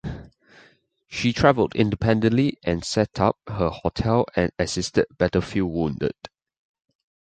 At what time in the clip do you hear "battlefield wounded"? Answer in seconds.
5.15-6.15